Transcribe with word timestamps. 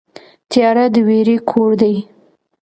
تیاره 0.51 0.85
د 0.93 0.95
وېرې 1.07 1.37
کور 1.49 1.71
دی. 1.81 1.93